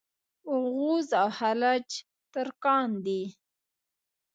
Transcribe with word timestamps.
اوغوز 0.51 1.07
او 1.21 1.27
خَلَج 1.37 1.87
ترکان 2.33 2.89
دي. 3.05 3.23